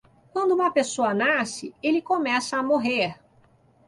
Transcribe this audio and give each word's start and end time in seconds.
Quando 0.31 0.53
uma 0.55 0.71
pessoa 0.71 1.13
nasce, 1.13 1.75
ele 1.83 2.01
começa 2.01 2.57
a 2.57 2.63
morrer. 2.63 3.19